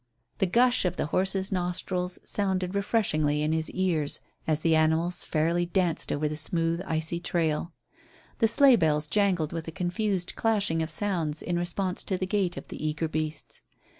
The 0.39 0.47
"gush" 0.47 0.83
of 0.83 0.95
the 0.95 1.05
horses' 1.05 1.51
nostrils 1.51 2.17
sounded 2.23 2.73
refreshingly 2.73 3.43
in 3.43 3.51
his 3.51 3.69
ears 3.69 4.19
as 4.47 4.61
the 4.61 4.75
animals 4.75 5.23
fairly 5.23 5.67
danced 5.67 6.11
over 6.11 6.27
the 6.27 6.35
smooth, 6.35 6.81
icy 6.87 7.19
trail. 7.19 7.71
The 8.39 8.47
sleigh 8.47 8.77
bells 8.77 9.05
jangled 9.05 9.53
with 9.53 9.67
a 9.67 9.71
confused 9.71 10.35
clashing 10.35 10.81
of 10.81 10.89
sounds 10.89 11.43
in 11.43 11.59
response 11.59 12.01
to 12.05 12.17
the 12.17 12.25
gait 12.25 12.57
of 12.57 12.67
the 12.69 12.83
eager 12.83 13.07
beasts. 13.07 13.61